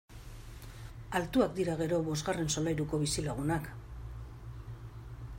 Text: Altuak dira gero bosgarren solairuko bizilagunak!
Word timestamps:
Altuak 1.17 1.51
dira 1.59 1.75
gero 1.81 1.99
bosgarren 2.07 2.49
solairuko 2.55 2.99
bizilagunak! 3.03 3.69